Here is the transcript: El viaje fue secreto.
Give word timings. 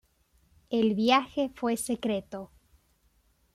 El 0.71 0.95
viaje 0.95 1.51
fue 1.53 1.77
secreto. 1.77 2.49